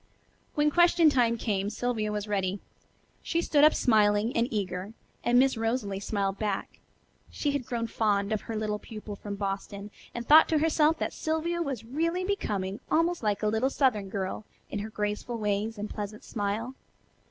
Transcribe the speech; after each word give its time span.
When 0.55 0.71
question 0.71 1.11
time 1.11 1.37
came 1.37 1.69
Sylvia 1.69 2.11
was 2.11 2.27
ready. 2.27 2.59
She 3.21 3.39
stood 3.39 3.63
up 3.63 3.75
smiling 3.75 4.35
and 4.35 4.47
eager, 4.51 4.93
and 5.23 5.37
Miss 5.37 5.55
Rosalie 5.55 5.99
smiled 5.99 6.39
back. 6.39 6.79
She 7.29 7.51
had 7.51 7.67
grown 7.67 7.85
fond 7.85 8.33
of 8.33 8.41
her 8.41 8.55
little 8.55 8.79
pupil 8.79 9.15
from 9.15 9.35
Boston, 9.35 9.91
and 10.15 10.27
thought 10.27 10.49
to 10.49 10.57
herself 10.57 10.97
that 10.97 11.13
Sylvia 11.13 11.61
was 11.61 11.85
really 11.85 12.23
becoming 12.23 12.79
almost 12.89 13.21
like 13.21 13.43
a 13.43 13.47
little 13.47 13.69
southern 13.69 14.09
girl 14.09 14.43
in 14.71 14.79
her 14.79 14.89
graceful 14.89 15.37
ways 15.37 15.77
and 15.77 15.87
pleasant 15.87 16.23
smile. 16.23 16.73